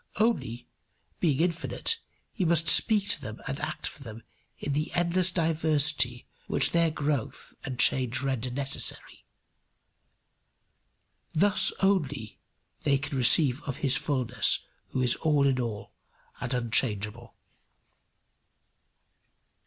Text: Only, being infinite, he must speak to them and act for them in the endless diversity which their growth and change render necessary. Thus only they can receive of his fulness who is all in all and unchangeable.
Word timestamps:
Only, 0.15 0.67
being 1.19 1.41
infinite, 1.41 1.99
he 2.33 2.43
must 2.43 2.67
speak 2.67 3.07
to 3.09 3.21
them 3.21 3.39
and 3.45 3.59
act 3.59 3.85
for 3.85 4.01
them 4.01 4.23
in 4.57 4.73
the 4.73 4.91
endless 4.95 5.31
diversity 5.31 6.25
which 6.47 6.71
their 6.71 6.89
growth 6.89 7.53
and 7.63 7.77
change 7.77 8.19
render 8.23 8.49
necessary. 8.49 9.25
Thus 11.35 11.71
only 11.83 12.39
they 12.81 12.97
can 12.97 13.15
receive 13.15 13.61
of 13.61 13.75
his 13.85 13.95
fulness 13.95 14.65
who 14.87 15.03
is 15.03 15.13
all 15.17 15.45
in 15.45 15.59
all 15.59 15.91
and 16.39 16.51
unchangeable. 16.51 17.35